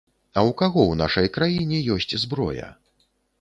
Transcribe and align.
А 0.37 0.43
ў 0.47 0.51
каго 0.61 0.81
ў 0.91 0.95
нашай 1.01 1.29
краіне 1.35 1.83
ёсць 1.97 2.17
зброя? 2.25 2.73